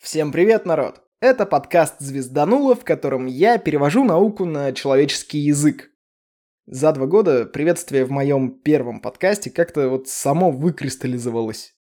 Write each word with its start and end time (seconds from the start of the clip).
Всем 0.00 0.30
привет, 0.30 0.64
народ! 0.64 1.02
Это 1.20 1.44
подкаст 1.44 1.96
«Звездануло», 1.98 2.76
в 2.76 2.84
котором 2.84 3.26
я 3.26 3.58
перевожу 3.58 4.04
науку 4.04 4.44
на 4.44 4.72
человеческий 4.72 5.38
язык. 5.38 5.90
За 6.66 6.92
два 6.92 7.06
года 7.06 7.46
приветствие 7.46 8.04
в 8.04 8.10
моем 8.12 8.60
первом 8.60 9.00
подкасте 9.00 9.50
как-то 9.50 9.88
вот 9.88 10.06
само 10.08 10.52
выкристаллизовалось. 10.52 11.74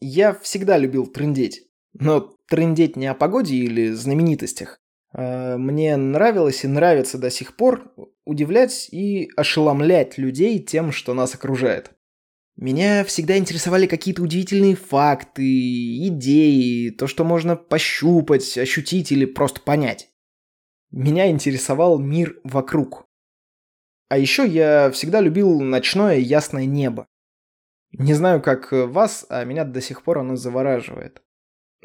Я 0.00 0.32
всегда 0.32 0.78
любил 0.78 1.08
трындеть. 1.08 1.68
Но 1.92 2.36
трындеть 2.48 2.94
не 2.94 3.08
о 3.08 3.14
погоде 3.14 3.56
или 3.56 3.90
знаменитостях. 3.90 4.80
А 5.12 5.58
мне 5.58 5.96
нравилось 5.96 6.62
и 6.62 6.68
нравится 6.68 7.18
до 7.18 7.30
сих 7.30 7.56
пор 7.56 7.92
удивлять 8.24 8.88
и 8.92 9.28
ошеломлять 9.36 10.18
людей 10.18 10.60
тем, 10.60 10.92
что 10.92 11.14
нас 11.14 11.34
окружает. 11.34 11.90
Меня 12.56 13.04
всегда 13.04 13.36
интересовали 13.36 13.86
какие-то 13.86 14.22
удивительные 14.22 14.76
факты, 14.76 15.42
идеи, 16.08 16.90
то, 16.90 17.06
что 17.08 17.24
можно 17.24 17.56
пощупать, 17.56 18.56
ощутить 18.56 19.10
или 19.10 19.24
просто 19.24 19.60
понять. 19.60 20.10
Меня 20.92 21.28
интересовал 21.28 21.98
мир 21.98 22.38
вокруг. 22.44 23.04
А 24.08 24.18
еще 24.18 24.46
я 24.46 24.90
всегда 24.92 25.20
любил 25.20 25.60
ночное 25.60 26.18
ясное 26.18 26.66
небо. 26.66 27.08
Не 27.90 28.14
знаю, 28.14 28.40
как 28.40 28.70
вас, 28.70 29.26
а 29.28 29.44
меня 29.44 29.64
до 29.64 29.80
сих 29.80 30.02
пор 30.02 30.18
оно 30.18 30.36
завораживает. 30.36 31.22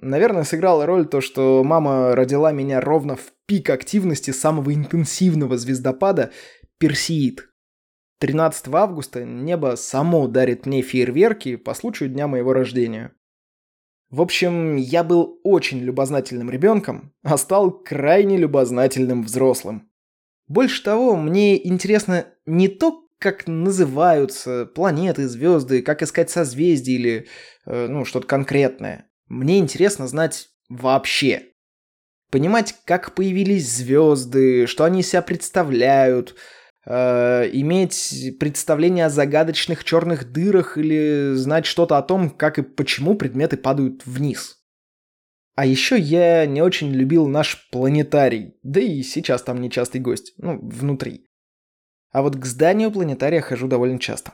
Наверное, 0.02 0.44
сыграла 0.44 0.86
роль 0.86 1.08
то, 1.08 1.22
что 1.22 1.64
мама 1.64 2.16
родила 2.16 2.52
меня 2.52 2.80
ровно 2.80 3.16
в 3.16 3.34
пик 3.48 3.70
активности 3.70 4.32
самого 4.32 4.74
интенсивного 4.74 5.58
звездопада 5.58 6.32
Персеид. 6.78 7.49
13 8.20 8.68
августа 8.74 9.24
небо 9.24 9.76
само 9.78 10.28
дарит 10.28 10.66
мне 10.66 10.82
фейерверки 10.82 11.56
по 11.56 11.74
случаю 11.74 12.10
дня 12.10 12.28
моего 12.28 12.54
рождения. 12.54 13.14
В 14.10 14.22
общем, 14.22 14.76
я 14.76 15.04
был 15.04 15.40
очень 15.44 15.80
любознательным 15.80 16.50
ребенком, 16.50 17.14
а 17.24 17.38
стал 17.38 17.72
крайне 17.72 18.38
любознательным 18.38 19.24
взрослым. 19.24 19.90
Больше 20.48 20.84
того, 20.84 21.16
мне 21.16 21.66
интересно 21.66 22.26
не 22.46 22.68
то, 22.68 23.08
как 23.20 23.48
называются 23.48 24.66
планеты, 24.66 25.28
звезды, 25.28 25.82
как 25.82 26.02
искать 26.02 26.30
созвездия 26.30 26.96
или 26.96 27.28
э, 27.66 27.88
ну, 27.88 28.04
что-то 28.04 28.26
конкретное. 28.28 29.10
Мне 29.28 29.60
интересно 29.60 30.08
знать 30.08 30.50
вообще. 30.70 31.44
Понимать, 32.32 32.76
как 32.86 33.14
появились 33.14 33.72
звезды, 33.72 34.66
что 34.68 34.84
они 34.84 35.04
себя 35.04 35.22
представляют– 35.22 36.36
Э, 36.92 37.48
иметь 37.54 38.36
представление 38.40 39.06
о 39.06 39.10
загадочных 39.12 39.84
черных 39.84 40.32
дырах 40.32 40.76
или 40.76 41.34
знать 41.36 41.68
что-то 41.68 42.00
о 42.00 42.02
том, 42.02 42.32
как 42.32 42.58
и 42.58 42.64
почему 42.64 43.14
предметы 43.14 43.58
падают 43.58 44.08
вниз. 44.08 44.58
А 45.56 45.68
еще 45.68 46.00
я 46.00 46.48
не 46.48 46.64
очень 46.64 46.92
любил 46.92 47.28
наш 47.28 47.70
планетарий, 47.70 48.56
да 48.64 48.80
и 48.80 49.04
сейчас 49.04 49.44
там 49.44 49.62
нечастый 49.62 50.02
гость, 50.02 50.34
ну, 50.38 50.60
внутри. 50.60 51.28
А 52.12 52.24
вот 52.24 52.36
к 52.38 52.46
зданию 52.46 52.92
планетария 52.92 53.42
хожу 53.42 53.68
довольно 53.68 54.00
часто. 54.00 54.32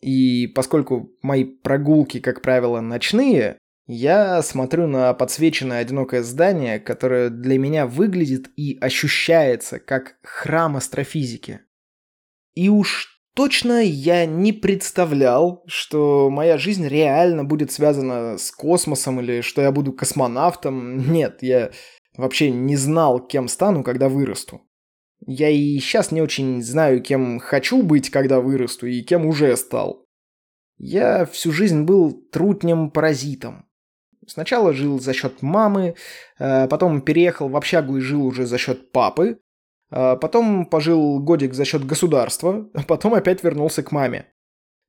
И 0.00 0.46
поскольку 0.46 1.10
мои 1.20 1.44
прогулки, 1.44 2.20
как 2.20 2.40
правило, 2.40 2.80
ночные, 2.80 3.58
я 3.86 4.40
смотрю 4.40 4.86
на 4.86 5.12
подсвеченное 5.12 5.80
одинокое 5.80 6.22
здание, 6.22 6.80
которое 6.80 7.28
для 7.28 7.58
меня 7.58 7.86
выглядит 7.86 8.48
и 8.56 8.78
ощущается 8.80 9.78
как 9.78 10.16
храм 10.22 10.76
астрофизики. 10.76 11.60
И 12.56 12.70
уж 12.70 13.20
точно 13.34 13.84
я 13.84 14.24
не 14.24 14.52
представлял, 14.52 15.62
что 15.66 16.30
моя 16.30 16.56
жизнь 16.56 16.88
реально 16.88 17.44
будет 17.44 17.70
связана 17.70 18.38
с 18.38 18.50
космосом 18.50 19.20
или 19.20 19.42
что 19.42 19.60
я 19.60 19.70
буду 19.70 19.92
космонавтом. 19.92 21.12
Нет, 21.12 21.42
я 21.42 21.70
вообще 22.16 22.50
не 22.50 22.76
знал, 22.76 23.24
кем 23.24 23.46
стану, 23.46 23.84
когда 23.84 24.08
вырасту. 24.08 24.62
Я 25.26 25.50
и 25.50 25.78
сейчас 25.78 26.12
не 26.12 26.22
очень 26.22 26.62
знаю, 26.62 27.02
кем 27.02 27.38
хочу 27.38 27.82
быть, 27.82 28.10
когда 28.10 28.40
вырасту, 28.40 28.86
и 28.86 29.02
кем 29.02 29.26
уже 29.26 29.54
стал. 29.56 30.06
Я 30.78 31.26
всю 31.26 31.52
жизнь 31.52 31.82
был 31.82 32.12
трутнем-паразитом. 32.32 33.66
Сначала 34.26 34.72
жил 34.72 34.98
за 34.98 35.12
счет 35.12 35.42
мамы, 35.42 35.94
э, 36.38 36.68
потом 36.68 37.00
переехал 37.02 37.48
в 37.48 37.56
общагу 37.56 37.96
и 37.96 38.00
жил 38.00 38.24
уже 38.26 38.46
за 38.46 38.58
счет 38.58 38.92
папы, 38.92 39.40
потом 39.90 40.66
пожил 40.66 41.20
годик 41.20 41.54
за 41.54 41.64
счет 41.64 41.84
государства, 41.84 42.68
а 42.74 42.82
потом 42.82 43.14
опять 43.14 43.42
вернулся 43.42 43.82
к 43.82 43.92
маме. 43.92 44.26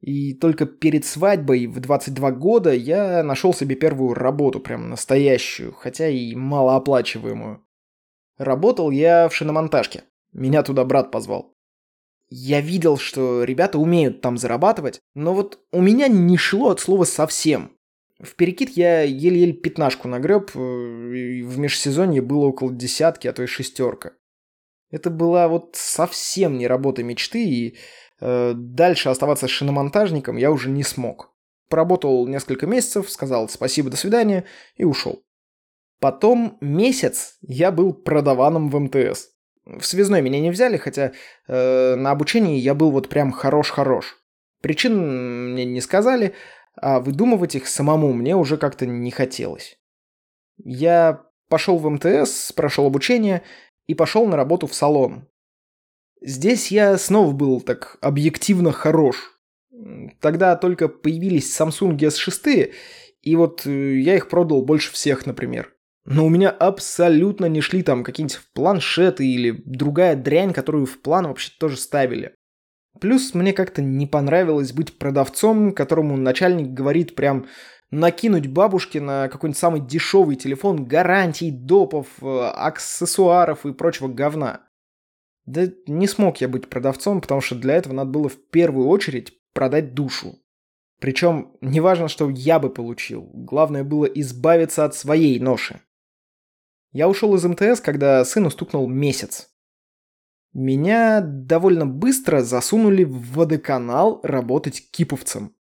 И 0.02 0.34
только 0.34 0.66
перед 0.66 1.06
свадьбой 1.06 1.66
в 1.68 1.80
22 1.80 2.32
года 2.32 2.72
я 2.72 3.24
нашел 3.24 3.54
себе 3.54 3.76
первую 3.76 4.14
работу, 4.14 4.60
прям 4.60 4.90
настоящую, 4.90 5.74
хотя 5.74 6.08
и 6.08 6.36
малооплачиваемую. 6.36 7.64
Работал 8.38 8.92
я 8.92 9.28
в 9.28 9.36
шиномонтажке. 9.36 10.04
Меня 10.34 10.62
туда 10.62 10.86
брат 10.86 11.10
позвал. 11.10 11.56
Я 12.30 12.62
видел, 12.62 12.98
что 12.98 13.44
ребята 13.44 13.80
умеют 13.80 14.22
там 14.22 14.38
зарабатывать, 14.38 15.00
но 15.16 15.34
вот 15.34 15.60
у 15.72 15.82
меня 15.82 16.08
не 16.08 16.38
шло 16.38 16.70
от 16.70 16.80
слова 16.80 17.06
совсем. 17.06 17.72
В 18.20 18.36
перекид 18.36 18.72
я 18.72 19.02
еле-еле 19.04 19.54
пятнашку 19.54 20.08
нагреб, 20.08 20.52
э, 20.56 20.60
и 20.60 21.42
в 21.44 21.58
межсезонье 21.58 22.22
было 22.22 22.48
около 22.48 22.74
десятки, 22.74 23.28
а 23.28 23.34
то 23.34 23.44
и 23.44 23.46
шестерка. 23.46 24.14
Это 24.90 25.10
была 25.10 25.48
вот 25.48 25.76
совсем 25.76 26.58
не 26.58 26.68
работа 26.68 27.04
мечты, 27.04 27.44
и 27.44 27.78
э, 28.20 28.54
дальше 28.56 29.10
оставаться 29.10 29.48
шиномонтажником 29.48 30.38
я 30.38 30.52
уже 30.52 30.70
не 30.70 30.84
смог. 30.84 31.34
Поработал 31.70 32.26
несколько 32.28 32.66
месяцев, 32.66 33.10
сказал 33.10 33.50
спасибо, 33.50 33.90
до 33.90 33.98
свидания 33.98 34.46
и 34.76 34.86
ушел. 34.86 35.24
Потом 36.00 36.58
месяц 36.62 37.38
я 37.42 37.72
был 37.72 37.94
продаваном 37.94 38.70
в 38.70 38.80
МТС. 38.80 39.30
В 39.66 39.84
связной 39.84 40.22
меня 40.22 40.40
не 40.40 40.52
взяли, 40.52 40.78
хотя 40.78 41.12
э, 41.48 41.96
на 41.96 42.12
обучении 42.12 42.58
я 42.58 42.74
был 42.74 42.92
вот 42.92 43.10
прям 43.10 43.32
хорош-хорош. 43.32 44.16
Причин 44.62 45.52
мне 45.52 45.66
не 45.66 45.82
сказали, 45.82 46.34
а 46.76 47.00
выдумывать 47.00 47.56
их 47.56 47.68
самому 47.68 48.14
мне 48.14 48.36
уже 48.36 48.58
как-то 48.58 48.86
не 48.86 49.12
хотелось. 49.12 49.78
Я 50.58 51.24
пошел 51.50 51.78
в 51.78 51.90
МТС, 51.90 52.52
прошел 52.54 52.86
обучение 52.86 53.42
и 53.88 53.96
пошел 53.96 54.28
на 54.28 54.36
работу 54.36 54.68
в 54.68 54.74
салон. 54.74 55.28
Здесь 56.22 56.72
я 56.72 56.98
снова 56.98 57.32
был 57.32 57.62
так 57.62 57.98
объективно 58.02 58.72
хорош. 58.72 59.34
Тогда 60.20 60.56
только 60.56 60.88
появились 60.88 61.60
Samsung 61.60 61.98
S6, 61.98 62.74
и 63.22 63.36
вот 63.36 63.66
э, 63.66 64.00
я 64.00 64.16
их 64.16 64.30
продал 64.30 64.64
больше 64.64 64.92
всех, 64.92 65.26
например. 65.26 65.74
Но 66.06 66.26
у 66.26 66.30
меня 66.30 66.50
абсолютно 66.50 67.46
не 67.48 67.62
шли 67.62 67.84
там 67.84 68.04
какие-нибудь 68.04 68.40
планшеты 68.54 69.28
или 69.28 69.62
другая 69.66 70.16
дрянь, 70.16 70.54
которую 70.54 70.86
в 70.86 71.02
план 71.02 71.28
вообще 71.28 71.52
тоже 71.60 71.78
ставили. 71.78 72.34
Плюс 73.00 73.34
мне 73.34 73.54
как-то 73.54 73.82
не 73.82 74.08
понравилось 74.08 74.74
быть 74.74 74.98
продавцом, 74.98 75.74
которому 75.74 76.18
начальник 76.18 76.70
говорит 76.70 77.16
прям 77.16 77.48
накинуть 77.92 78.48
бабушке 78.48 79.00
на 79.00 79.30
какой-нибудь 79.30 79.60
самый 79.60 79.82
дешевый 79.82 80.36
телефон 80.36 80.86
гарантий, 80.86 81.52
допов, 81.52 82.08
э, 82.22 82.52
аксессуаров 82.56 83.66
и 83.66 83.74
прочего 83.74 84.08
говна. 84.08 84.62
Да 85.46 85.68
не 85.88 86.08
смог 86.08 86.42
я 86.42 86.50
быть 86.50 86.70
продавцом, 86.70 87.22
потому 87.22 87.42
что 87.42 87.56
для 87.56 87.76
этого 87.76 87.94
надо 87.94 88.12
было 88.12 88.30
в 88.30 88.38
первую 88.50 88.88
очередь 88.88 89.34
продать 89.54 89.94
душу. 89.94 90.40
Причем 91.00 91.56
неважно, 91.62 92.08
что 92.08 92.30
я 92.30 92.60
бы 92.60 92.70
получил, 92.70 93.30
главное 93.34 93.84
было 93.84 94.06
избавиться 94.06 94.84
от 94.84 94.96
своей 94.96 95.40
ноши. 95.40 95.82
Я 96.92 97.08
ушел 97.08 97.36
из 97.36 97.46
МТС, 97.46 97.80
когда 97.80 98.26
сыну 98.26 98.50
стукнул 98.50 98.88
месяц. 98.88 99.50
Меня 100.54 101.22
довольно 101.22 101.86
быстро 101.86 102.42
засунули 102.42 103.04
в 103.04 103.34
водоканал 103.34 104.20
работать 104.24 104.90
киповцем. 104.90 105.54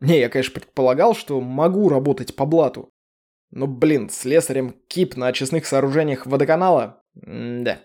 Не, 0.00 0.18
я, 0.18 0.28
конечно, 0.28 0.54
предполагал, 0.60 1.14
что 1.14 1.40
могу 1.40 1.88
работать 1.88 2.36
по 2.36 2.44
блату. 2.44 2.90
Но, 3.50 3.66
блин, 3.66 4.10
с 4.10 4.16
слесарем 4.16 4.74
кип 4.88 5.16
на 5.16 5.28
очистных 5.28 5.66
сооружениях 5.66 6.26
водоканала? 6.26 7.02
Да. 7.14 7.80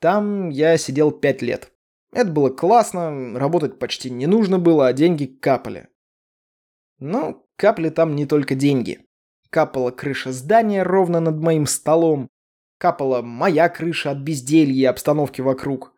Там 0.00 0.50
я 0.50 0.76
сидел 0.76 1.10
пять 1.10 1.42
лет. 1.42 1.72
Это 2.12 2.30
было 2.30 2.50
классно, 2.50 3.38
работать 3.38 3.78
почти 3.78 4.10
не 4.10 4.26
нужно 4.26 4.58
было, 4.58 4.86
а 4.86 4.92
деньги 4.92 5.26
капали. 5.26 5.88
Но 6.98 7.44
капли 7.56 7.88
там 7.88 8.14
не 8.14 8.26
только 8.26 8.54
деньги. 8.54 9.06
Капала 9.50 9.90
крыша 9.90 10.32
здания 10.32 10.82
ровно 10.82 11.20
над 11.20 11.40
моим 11.40 11.66
столом. 11.66 12.28
Капала 12.78 13.22
моя 13.22 13.68
крыша 13.68 14.10
от 14.10 14.18
безделья 14.18 14.74
и 14.74 14.84
обстановки 14.84 15.40
вокруг. 15.40 15.95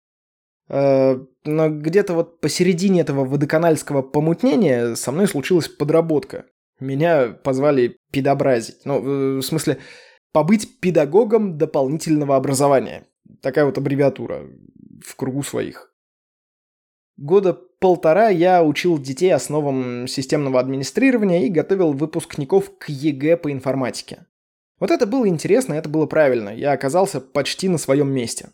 Э, 0.68 1.18
но 1.44 1.70
где-то 1.70 2.14
вот 2.14 2.40
посередине 2.40 3.00
этого 3.00 3.24
водоканальского 3.24 4.02
помутнения 4.02 4.94
со 4.94 5.12
мной 5.12 5.26
случилась 5.26 5.68
подработка. 5.68 6.46
Меня 6.80 7.28
позвали 7.28 7.96
педобразить. 8.12 8.84
Ну, 8.84 8.98
э, 8.98 9.38
в 9.38 9.42
смысле, 9.42 9.78
побыть 10.32 10.80
педагогом 10.80 11.58
дополнительного 11.58 12.36
образования. 12.36 13.06
Такая 13.42 13.64
вот 13.64 13.78
аббревиатура 13.78 14.46
в 15.04 15.16
кругу 15.16 15.42
своих. 15.42 15.92
Года 17.16 17.52
полтора 17.52 18.28
я 18.28 18.62
учил 18.62 18.98
детей 18.98 19.34
основам 19.34 20.06
системного 20.06 20.60
администрирования 20.60 21.46
и 21.46 21.50
готовил 21.50 21.92
выпускников 21.92 22.78
к 22.78 22.88
ЕГЭ 22.88 23.36
по 23.36 23.50
информатике. 23.50 24.26
Вот 24.78 24.92
это 24.92 25.06
было 25.06 25.26
интересно, 25.26 25.74
это 25.74 25.88
было 25.88 26.06
правильно. 26.06 26.50
Я 26.50 26.72
оказался 26.72 27.20
почти 27.20 27.68
на 27.68 27.78
своем 27.78 28.12
месте. 28.12 28.50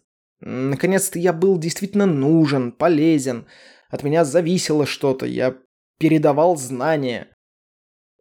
Наконец-то 0.47 1.19
я 1.19 1.33
был 1.33 1.59
действительно 1.59 2.05
нужен, 2.05 2.71
полезен. 2.71 3.47
От 3.89 4.03
меня 4.03 4.27
зависело 4.27 4.85
что-то. 4.85 5.25
Я 5.25 5.57
передавал 5.99 6.59
знания. 6.59 7.35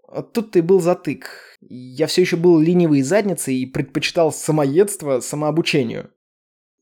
А 0.07 0.23
тут 0.23 0.51
ты 0.51 0.63
был 0.63 0.79
затык. 0.79 1.57
Я 1.59 2.07
все 2.07 2.21
еще 2.21 2.37
был 2.37 2.59
ленивой 2.59 3.01
задницей 3.01 3.57
и 3.57 3.65
предпочитал 3.65 4.31
самоедство 4.31 5.19
самообучению. 5.19 6.11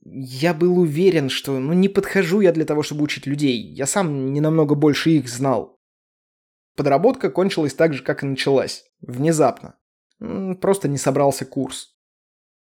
Я 0.04 0.54
был 0.54 0.78
уверен, 0.78 1.30
что 1.30 1.58
ну 1.60 1.74
не 1.74 1.90
подхожу 1.90 2.42
я 2.42 2.52
для 2.52 2.66
того, 2.66 2.84
чтобы 2.84 3.04
учить 3.04 3.26
людей. 3.26 3.58
Я 3.58 3.88
сам 3.88 4.34
не 4.34 4.42
намного 4.42 4.76
больше 4.76 5.10
их 5.10 5.28
знал. 5.28 5.76
Подработка 6.76 7.32
кончилась 7.32 7.74
так 7.74 7.96
же, 7.96 8.04
как 8.04 8.22
и 8.22 8.28
началась. 8.28 8.86
Внезапно. 9.02 9.76
Просто 10.62 10.88
не 10.88 10.98
собрался 10.98 11.46
курс. 11.46 11.91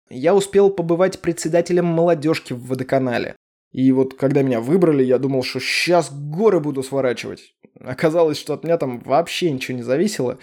Я 0.09 0.35
успел 0.35 0.69
побывать 0.69 1.21
председателем 1.21 1.85
молодежки 1.85 2.53
в 2.53 2.65
водоканале. 2.67 3.35
И 3.71 3.91
вот 3.91 4.15
когда 4.15 4.41
меня 4.41 4.61
выбрали, 4.61 5.03
я 5.03 5.19
думал, 5.19 5.43
что 5.43 5.59
сейчас 5.59 6.11
горы 6.11 6.59
буду 6.59 6.81
сворачивать. 6.81 7.53
Оказалось, 7.79 8.37
что 8.37 8.53
от 8.53 8.63
меня 8.63 8.77
там 8.77 8.99
вообще 8.99 9.51
ничего 9.51 9.77
не 9.77 9.83
зависело. 9.83 10.39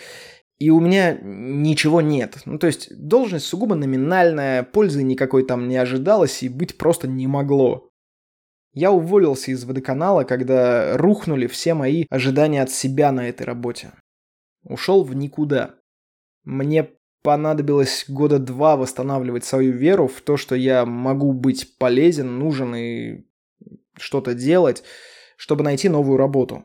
И 0.59 0.71
у 0.71 0.81
меня 0.81 1.19
ничего 1.21 2.01
нет. 2.01 2.39
Ну, 2.47 2.59
то 2.59 2.67
есть, 2.67 2.97
должность 2.97 3.47
сугубо 3.47 3.75
номинальная, 3.75 4.63
пользы 4.63 5.03
никакой 5.03 5.45
там 5.45 5.69
не 5.69 5.77
ожидалось 5.77 6.43
и 6.43 6.49
быть 6.49 6.79
просто 6.79 7.09
не 7.09 7.27
могло. 7.27 7.91
Я 8.73 8.93
уволился 8.93 9.51
из 9.51 9.65
водоканала, 9.65 10.25
когда 10.25 10.97
рухнули 10.97 11.47
все 11.47 11.75
мои 11.75 12.07
ожидания 12.11 12.63
от 12.63 12.71
себя 12.71 13.13
на 13.13 13.29
этой 13.29 13.43
работе. 13.43 13.93
Ушел 14.65 15.03
в 15.03 15.15
никуда. 15.15 15.75
Мне 16.45 16.91
понадобилось 17.27 18.05
года 18.07 18.39
два 18.39 18.77
восстанавливать 18.77 19.45
свою 19.45 19.73
веру 19.73 20.07
в 20.07 20.21
то, 20.21 20.37
что 20.37 20.55
я 20.55 20.87
могу 20.87 21.33
быть 21.33 21.77
полезен, 21.77 22.39
нужен 22.39 22.73
и 22.77 23.27
что-то 23.99 24.33
делать, 24.33 24.85
чтобы 25.37 25.65
найти 25.65 25.89
новую 25.89 26.19
работу. 26.19 26.63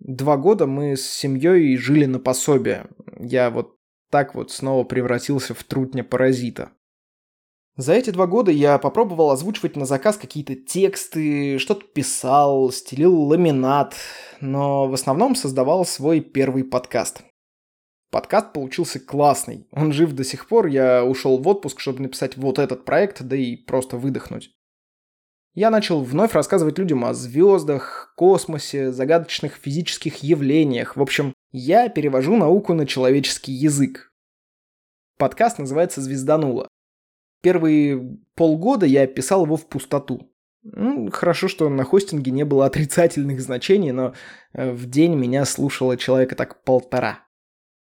Два 0.00 0.36
года 0.36 0.66
мы 0.66 0.96
с 0.96 1.08
семьей 1.08 1.76
жили 1.76 2.06
на 2.06 2.18
пособие. 2.18 2.88
Я 3.20 3.48
вот 3.50 3.76
так 4.10 4.34
вот 4.34 4.50
снова 4.50 4.82
превратился 4.82 5.54
в 5.54 5.62
трутня-паразита. 5.62 6.72
За 7.76 7.92
эти 7.92 8.10
два 8.10 8.26
года 8.26 8.50
я 8.50 8.78
попробовал 8.78 9.30
озвучивать 9.30 9.76
на 9.76 9.84
заказ 9.86 10.16
какие-то 10.16 10.56
тексты, 10.56 11.60
что-то 11.60 11.86
писал, 11.86 12.72
стелил 12.72 13.22
ламинат, 13.22 13.94
но 14.40 14.88
в 14.88 14.94
основном 14.94 15.36
создавал 15.36 15.84
свой 15.84 16.20
первый 16.20 16.64
подкаст. 16.64 17.22
Подкаст 18.12 18.52
получился 18.52 19.00
классный. 19.00 19.66
Он 19.70 19.94
жив 19.94 20.12
до 20.12 20.22
сих 20.22 20.46
пор. 20.46 20.66
Я 20.66 21.02
ушел 21.02 21.38
в 21.38 21.48
отпуск, 21.48 21.80
чтобы 21.80 22.02
написать 22.02 22.36
вот 22.36 22.58
этот 22.58 22.84
проект, 22.84 23.22
да 23.22 23.34
и 23.34 23.56
просто 23.56 23.96
выдохнуть. 23.96 24.50
Я 25.54 25.70
начал 25.70 26.02
вновь 26.02 26.34
рассказывать 26.34 26.78
людям 26.78 27.06
о 27.06 27.14
звездах, 27.14 28.12
космосе, 28.14 28.92
загадочных 28.92 29.54
физических 29.54 30.22
явлениях. 30.22 30.94
В 30.96 31.00
общем, 31.00 31.32
я 31.52 31.88
перевожу 31.88 32.36
науку 32.36 32.74
на 32.74 32.86
человеческий 32.86 33.52
язык. 33.52 34.12
Подкаст 35.16 35.58
называется 35.58 36.02
«Звездануло». 36.02 36.68
Первые 37.40 38.18
полгода 38.34 38.84
я 38.84 39.06
писал 39.06 39.46
его 39.46 39.56
в 39.56 39.66
пустоту. 39.66 40.30
Ну, 40.62 41.10
хорошо, 41.10 41.48
что 41.48 41.70
на 41.70 41.84
хостинге 41.84 42.30
не 42.30 42.44
было 42.44 42.66
отрицательных 42.66 43.40
значений, 43.40 43.92
но 43.92 44.12
э, 44.52 44.70
в 44.70 44.84
день 44.84 45.14
меня 45.14 45.46
слушало 45.46 45.96
человека 45.96 46.36
так 46.36 46.62
полтора. 46.62 47.26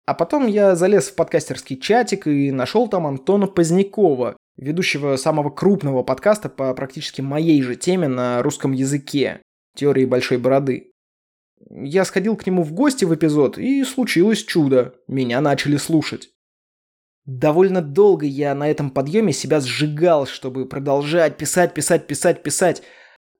А 0.05 0.13
потом 0.13 0.47
я 0.47 0.75
залез 0.75 1.09
в 1.09 1.15
подкастерский 1.15 1.77
чатик 1.77 2.27
и 2.27 2.51
нашел 2.51 2.89
там 2.89 3.07
Антона 3.07 3.47
Позднякова, 3.47 4.35
ведущего 4.57 5.15
самого 5.15 5.49
крупного 5.49 6.03
подкаста 6.03 6.49
по 6.49 6.73
практически 6.73 7.21
моей 7.21 7.61
же 7.61 7.75
теме 7.75 8.07
на 8.07 8.41
русском 8.43 8.73
языке 8.73 9.41
«Теории 9.75 10.05
большой 10.05 10.37
бороды». 10.37 10.91
Я 11.69 12.03
сходил 12.03 12.35
к 12.35 12.45
нему 12.45 12.63
в 12.63 12.73
гости 12.73 13.05
в 13.05 13.15
эпизод, 13.15 13.57
и 13.57 13.83
случилось 13.85 14.43
чудо. 14.43 14.95
Меня 15.07 15.39
начали 15.39 15.77
слушать. 15.77 16.29
Довольно 17.25 17.81
долго 17.81 18.25
я 18.25 18.53
на 18.53 18.69
этом 18.69 18.89
подъеме 18.91 19.31
себя 19.31 19.61
сжигал, 19.61 20.27
чтобы 20.27 20.67
продолжать 20.67 21.37
писать, 21.37 21.73
писать, 21.73 22.05
писать, 22.05 22.43
писать. 22.43 22.83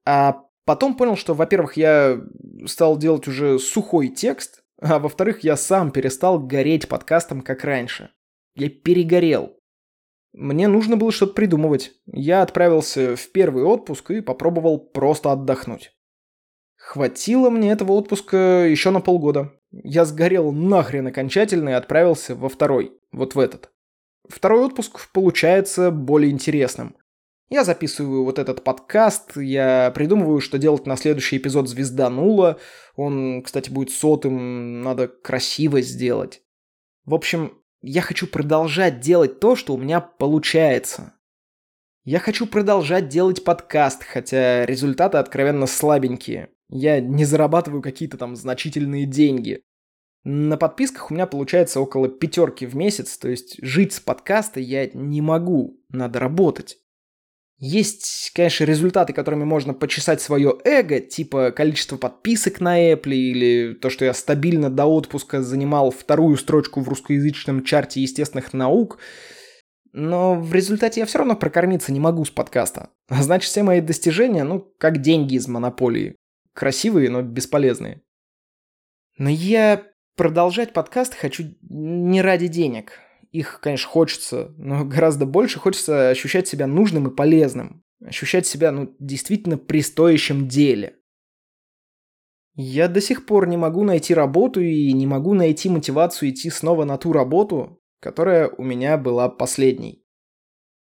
А 0.06 0.40
потом 0.64 0.96
понял, 0.96 1.16
что, 1.16 1.34
во-первых, 1.34 1.76
я 1.76 2.18
стал 2.64 2.96
делать 2.96 3.28
уже 3.28 3.58
сухой 3.58 4.08
текст, 4.08 4.63
а 4.80 4.98
во-вторых, 4.98 5.44
я 5.44 5.56
сам 5.56 5.90
перестал 5.90 6.38
гореть 6.38 6.88
подкастом, 6.88 7.42
как 7.42 7.64
раньше. 7.64 8.10
Я 8.54 8.68
перегорел. 8.68 9.58
Мне 10.32 10.66
нужно 10.68 10.96
было 10.96 11.12
что-то 11.12 11.34
придумывать. 11.34 11.92
Я 12.06 12.42
отправился 12.42 13.16
в 13.16 13.30
первый 13.30 13.64
отпуск 13.64 14.10
и 14.10 14.20
попробовал 14.20 14.78
просто 14.78 15.30
отдохнуть. 15.30 15.92
Хватило 16.76 17.50
мне 17.50 17.70
этого 17.70 17.92
отпуска 17.92 18.66
еще 18.68 18.90
на 18.90 19.00
полгода. 19.00 19.52
Я 19.70 20.04
сгорел 20.04 20.52
нахрен 20.52 21.06
окончательно 21.06 21.70
и 21.70 21.72
отправился 21.72 22.34
во 22.34 22.48
второй, 22.48 22.92
вот 23.12 23.34
в 23.34 23.38
этот. 23.38 23.70
Второй 24.28 24.66
отпуск 24.66 25.10
получается 25.12 25.90
более 25.90 26.30
интересным. 26.30 26.96
Я 27.54 27.62
записываю 27.62 28.24
вот 28.24 28.40
этот 28.40 28.64
подкаст, 28.64 29.36
я 29.36 29.92
придумываю, 29.94 30.40
что 30.40 30.58
делать 30.58 30.86
на 30.86 30.96
следующий 30.96 31.36
эпизод 31.36 31.68
«Звезданула». 31.68 32.58
Он, 32.96 33.44
кстати, 33.44 33.70
будет 33.70 33.92
сотым, 33.92 34.82
надо 34.82 35.06
красиво 35.06 35.80
сделать. 35.80 36.42
В 37.04 37.14
общем, 37.14 37.62
я 37.80 38.00
хочу 38.00 38.26
продолжать 38.26 38.98
делать 38.98 39.38
то, 39.38 39.54
что 39.54 39.74
у 39.74 39.78
меня 39.78 40.00
получается. 40.00 41.14
Я 42.02 42.18
хочу 42.18 42.48
продолжать 42.48 43.06
делать 43.06 43.44
подкаст, 43.44 44.02
хотя 44.02 44.66
результаты 44.66 45.18
откровенно 45.18 45.68
слабенькие. 45.68 46.48
Я 46.68 46.98
не 47.00 47.24
зарабатываю 47.24 47.82
какие-то 47.82 48.18
там 48.18 48.34
значительные 48.34 49.06
деньги. 49.06 49.62
На 50.24 50.56
подписках 50.56 51.12
у 51.12 51.14
меня 51.14 51.28
получается 51.28 51.78
около 51.78 52.08
пятерки 52.08 52.66
в 52.66 52.74
месяц, 52.74 53.16
то 53.16 53.28
есть 53.28 53.62
жить 53.62 53.92
с 53.92 54.00
подкаста 54.00 54.58
я 54.58 54.90
не 54.92 55.20
могу, 55.20 55.80
надо 55.88 56.18
работать. 56.18 56.80
Есть, 57.56 58.32
конечно, 58.34 58.64
результаты, 58.64 59.12
которыми 59.12 59.44
можно 59.44 59.74
почесать 59.74 60.20
свое 60.20 60.56
эго, 60.64 61.00
типа 61.00 61.52
количество 61.52 61.96
подписок 61.96 62.60
на 62.60 62.92
Apple 62.92 63.14
или 63.14 63.74
то, 63.74 63.90
что 63.90 64.04
я 64.04 64.12
стабильно 64.12 64.70
до 64.70 64.86
отпуска 64.86 65.42
занимал 65.42 65.90
вторую 65.90 66.36
строчку 66.36 66.80
в 66.80 66.88
русскоязычном 66.88 67.62
чарте 67.62 68.02
естественных 68.02 68.52
наук. 68.52 68.98
Но 69.92 70.34
в 70.34 70.52
результате 70.52 71.00
я 71.00 71.06
все 71.06 71.18
равно 71.18 71.36
прокормиться 71.36 71.92
не 71.92 72.00
могу 72.00 72.24
с 72.24 72.30
подкаста. 72.30 72.90
А 73.08 73.22
значит, 73.22 73.48
все 73.48 73.62
мои 73.62 73.80
достижения, 73.80 74.42
ну, 74.42 74.60
как 74.78 75.00
деньги 75.00 75.36
из 75.36 75.46
монополии. 75.46 76.16
Красивые, 76.52 77.08
но 77.10 77.22
бесполезные. 77.22 78.02
Но 79.16 79.30
я 79.30 79.84
продолжать 80.16 80.72
подкаст 80.72 81.14
хочу 81.14 81.54
не 81.62 82.20
ради 82.20 82.48
денег. 82.48 83.03
Их, 83.34 83.58
конечно, 83.60 83.88
хочется, 83.88 84.54
но 84.58 84.84
гораздо 84.84 85.26
больше 85.26 85.58
хочется 85.58 86.08
ощущать 86.08 86.46
себя 86.46 86.68
нужным 86.68 87.08
и 87.08 87.14
полезным. 87.14 87.82
Ощущать 88.00 88.46
себя, 88.46 88.70
ну, 88.70 88.94
действительно 89.00 89.58
при 89.58 89.82
стоящем 89.82 90.46
деле. 90.46 90.96
Я 92.54 92.86
до 92.86 93.00
сих 93.00 93.26
пор 93.26 93.48
не 93.48 93.56
могу 93.56 93.82
найти 93.82 94.14
работу 94.14 94.60
и 94.60 94.92
не 94.92 95.08
могу 95.08 95.34
найти 95.34 95.68
мотивацию 95.68 96.30
идти 96.30 96.48
снова 96.48 96.84
на 96.84 96.96
ту 96.96 97.12
работу, 97.12 97.82
которая 98.00 98.48
у 98.50 98.62
меня 98.62 98.96
была 98.96 99.28
последней. 99.28 100.04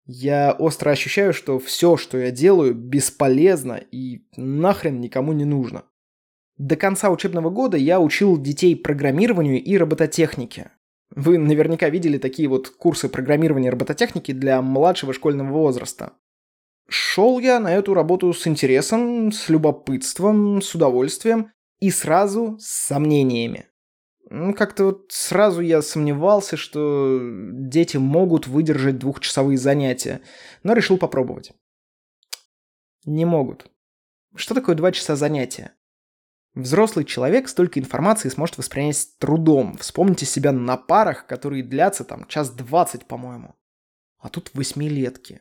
Я 0.05 0.57
остро 0.59 0.91
ощущаю, 0.91 1.33
что 1.33 1.61
все, 1.61 1.97
что 1.97 2.19
я 2.19 2.33
делаю, 2.33 2.75
бесполезно 2.75 3.75
и 3.93 4.26
нахрен 4.37 5.00
никому 5.00 5.33
не 5.35 5.45
нужно. 5.45 5.85
До 6.57 6.75
конца 6.75 7.11
учебного 7.11 7.50
года 7.50 7.76
я 7.76 8.00
учил 8.00 8.41
детей 8.41 8.75
программированию 8.75 9.62
и 9.62 9.76
робототехнике. 9.76 10.73
Вы 11.16 11.38
наверняка 11.38 11.88
видели 11.88 12.18
такие 12.18 12.49
вот 12.49 12.71
курсы 12.71 13.09
программирования 13.09 13.71
робототехники 13.71 14.33
для 14.33 14.61
младшего 14.61 15.12
школьного 15.12 15.52
возраста. 15.52 16.14
Шел 16.88 17.38
я 17.38 17.61
на 17.61 17.73
эту 17.73 17.94
работу 17.94 18.33
с 18.33 18.47
интересом, 18.47 19.30
с 19.30 19.49
любопытством, 19.49 20.61
с 20.61 20.75
удовольствием 20.75 21.52
и 21.78 21.90
сразу 21.90 22.59
с 22.59 22.66
сомнениями. 22.66 23.68
Как-то 24.56 24.87
вот 24.87 25.06
сразу 25.11 25.61
я 25.61 25.83
сомневался, 25.83 26.56
что 26.56 27.21
дети 27.23 27.97
могут 27.97 28.47
выдержать 28.47 28.99
двухчасовые 28.99 29.59
занятия, 29.59 30.21
но 30.62 30.73
решил 30.73 30.99
попробовать. 30.99 31.52
Не 33.04 33.25
могут. 33.25 33.71
Что 34.35 34.54
такое 34.54 34.75
два 34.75 34.92
часа 34.92 35.14
занятия? 35.14 35.75
Взрослый 36.54 37.04
человек 37.04 37.49
столько 37.49 37.80
информации 37.80 38.28
сможет 38.28 38.58
воспринять 38.58 38.96
с 38.96 39.06
трудом. 39.18 39.76
Вспомните 39.78 40.25
себя 40.25 40.52
на 40.52 40.76
парах, 40.76 41.26
которые 41.26 41.64
длятся 41.64 42.04
там 42.04 42.26
час 42.28 42.50
двадцать, 42.50 43.06
по-моему. 43.06 43.54
А 44.18 44.28
тут 44.28 44.50
восьмилетки. 44.54 45.40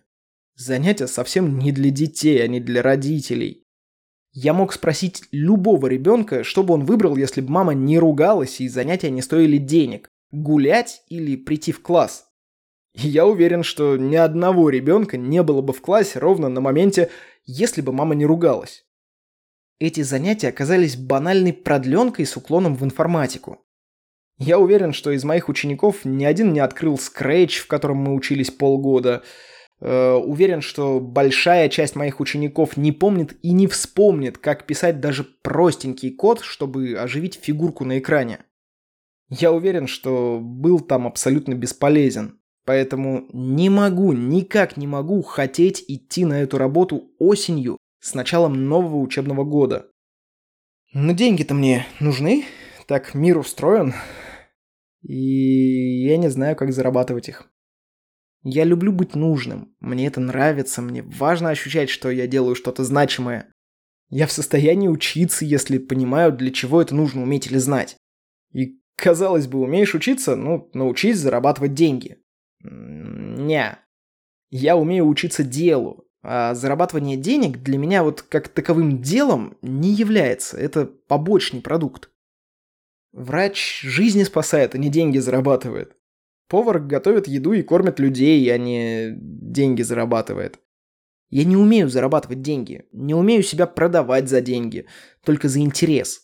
Занятия 0.56 1.08
совсем 1.08 1.60
не 1.60 1.72
для 1.72 1.92
детей, 1.92 2.44
а 2.44 2.48
не 2.48 2.60
для 2.60 2.82
родителей. 2.82 3.64
Я 4.32 4.54
мог 4.54 4.74
спросить 4.74 5.24
любого 5.32 5.86
ребенка, 5.86 6.44
что 6.44 6.64
бы 6.64 6.74
он 6.74 6.86
выбрал, 6.86 7.16
если 7.16 7.42
бы 7.42 7.52
мама 7.52 7.76
не 7.76 8.00
ругалась 8.00 8.60
и 8.60 8.68
занятия 8.68 9.12
не 9.12 9.22
стоили 9.22 9.58
денег. 9.58 10.10
Гулять 10.32 11.04
или 11.10 11.36
прийти 11.36 11.72
в 11.72 11.84
класс. 11.84 12.28
И 12.96 13.08
я 13.08 13.28
уверен, 13.28 13.62
что 13.62 13.98
ни 13.98 14.16
одного 14.16 14.70
ребенка 14.70 15.18
не 15.18 15.44
было 15.44 15.62
бы 15.62 15.74
в 15.74 15.82
классе 15.82 16.18
ровно 16.18 16.50
на 16.50 16.62
моменте, 16.62 17.12
если 17.46 17.82
бы 17.82 17.94
мама 17.94 18.16
не 18.16 18.26
ругалась. 18.26 18.84
Эти 19.80 20.02
занятия 20.02 20.50
оказались 20.50 20.96
банальной 20.96 21.54
продленкой 21.54 22.26
с 22.26 22.38
уклоном 22.38 22.76
в 22.76 22.84
информатику. 22.84 23.66
Я 24.38 24.60
уверен, 24.60 24.94
что 24.94 25.12
из 25.12 25.24
моих 25.24 25.50
учеников 25.50 26.06
ни 26.06 26.26
один 26.26 26.54
не 26.54 26.60
открыл 26.60 26.96
Scratch, 26.96 27.60
в 27.60 27.68
котором 27.68 27.98
мы 27.98 28.14
учились 28.14 28.52
полгода– 28.52 29.24
Э, 29.86 30.14
уверен, 30.14 30.62
что 30.62 31.02
большая 31.02 31.68
часть 31.68 31.98
моих 31.98 32.22
учеников 32.22 32.78
не 32.78 32.94
помнит 32.94 33.38
и 33.42 33.52
не 33.52 33.68
вспомнит, 33.68 34.38
как 34.38 34.66
писать 34.66 35.02
даже 35.02 35.26
простенький 35.26 36.10
код, 36.12 36.40
чтобы 36.40 36.94
оживить 36.98 37.36
фигурку 37.42 37.84
на 37.84 38.00
экране. 38.00 38.40
Я 39.28 39.52
уверен, 39.52 39.88
что 39.88 40.40
был 40.42 40.80
там 40.80 41.06
абсолютно 41.06 41.54
бесполезен. 41.54 42.40
Поэтому 42.66 43.28
не 43.34 43.70
могу, 43.70 44.14
никак 44.14 44.78
не 44.78 44.88
могу 44.88 45.22
хотеть 45.22 45.84
идти 45.90 46.24
на 46.24 46.42
эту 46.42 46.58
работу 46.58 47.12
осенью 47.20 47.78
с 48.04 48.14
началом 48.14 48.68
нового 48.68 48.98
учебного 48.98 49.46
года. 49.46 49.90
Но 50.94 51.14
деньги-то 51.14 51.54
мне 51.54 51.88
нужны, 52.02 52.44
так 52.86 53.14
мир 53.14 53.38
устроен. 53.38 53.94
И 55.02 56.04
я 56.04 56.18
не 56.18 56.30
знаю, 56.30 56.58
как 56.58 56.74
зарабатывать 56.74 57.30
их. 57.30 57.50
Я 58.44 58.66
люблю 58.66 58.92
быть 58.92 59.16
нужным. 59.16 59.74
Мне 59.80 60.08
это 60.08 60.20
нравится, 60.20 60.82
мне 60.82 61.02
важно 61.02 61.50
ощущать, 61.50 61.90
что 61.90 62.12
я 62.12 62.28
делаю 62.28 62.56
что-то 62.56 62.84
значимое. 62.84 63.50
Я 64.10 64.28
в 64.28 64.34
состоянии 64.34 64.90
учиться, 64.90 65.46
если 65.46 65.78
понимаю, 65.78 66.34
для 66.34 66.52
чего 66.52 66.82
это 66.82 66.94
нужно 66.94 67.24
уметь 67.24 67.48
или 67.48 67.58
знать. 67.58 67.96
И, 68.52 68.82
казалось 68.98 69.48
бы, 69.48 69.62
умеешь 69.62 69.96
учиться, 69.96 70.36
ну, 70.36 70.70
научись 70.74 71.20
зарабатывать 71.20 71.74
деньги. 71.74 72.18
Не. 72.60 73.80
Я 74.50 74.76
умею 74.76 75.08
учиться 75.08 75.44
делу, 75.44 76.06
а 76.24 76.56
зарабатывание 76.56 77.18
денег 77.18 77.62
для 77.62 77.78
меня 77.78 78.02
вот 78.04 78.22
как 78.22 78.48
таковым 78.48 79.02
делом 79.02 79.58
не 79.62 79.90
является. 79.92 80.58
Это 80.58 80.86
побочный 80.86 81.62
продукт. 81.62 82.10
Врач 83.12 83.82
жизни 83.82 84.24
спасает, 84.24 84.74
а 84.74 84.78
не 84.78 84.90
деньги 84.90 85.18
зарабатывает. 85.20 85.96
Повар 86.48 86.80
готовит 86.80 87.28
еду 87.28 87.54
и 87.54 87.62
кормит 87.62 88.00
людей, 88.00 88.52
а 88.54 88.58
не 88.58 89.12
деньги 89.18 89.82
зарабатывает. 89.82 90.60
Я 91.30 91.44
не 91.44 91.58
умею 91.58 91.90
зарабатывать 91.90 92.42
деньги, 92.42 92.86
не 92.92 93.14
умею 93.14 93.44
себя 93.44 93.68
продавать 93.68 94.30
за 94.30 94.40
деньги, 94.40 94.86
только 95.26 95.50
за 95.50 95.60
интерес. 95.60 96.22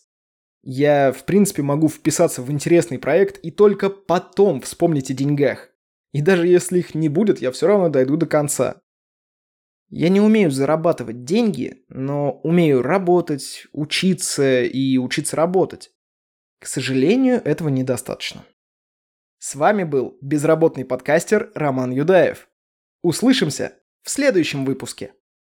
Я, 0.62 1.12
в 1.12 1.24
принципе, 1.24 1.62
могу 1.62 1.88
вписаться 1.88 2.42
в 2.42 2.50
интересный 2.50 2.98
проект 2.98 3.38
и 3.38 3.50
только 3.50 3.90
потом 3.90 4.60
вспомнить 4.60 5.10
о 5.10 5.14
деньгах. 5.14 5.70
И 6.12 6.22
даже 6.22 6.46
если 6.46 6.78
их 6.78 6.94
не 6.94 7.08
будет, 7.08 7.40
я 7.40 7.50
все 7.50 7.66
равно 7.66 7.88
дойду 7.88 8.16
до 8.16 8.26
конца. 8.26 8.82
Я 9.90 10.08
не 10.08 10.20
умею 10.20 10.52
зарабатывать 10.52 11.24
деньги, 11.24 11.84
но 11.88 12.40
умею 12.44 12.80
работать, 12.80 13.66
учиться 13.72 14.62
и 14.62 14.96
учиться 14.98 15.34
работать. 15.34 15.90
К 16.60 16.66
сожалению, 16.66 17.42
этого 17.44 17.68
недостаточно. 17.68 18.44
С 19.38 19.56
вами 19.56 19.82
был 19.82 20.16
безработный 20.20 20.84
подкастер 20.84 21.50
Роман 21.54 21.90
Юдаев. 21.90 22.48
Услышимся 23.02 23.72
в 24.02 24.10
следующем 24.10 24.64
выпуске. 24.64 25.12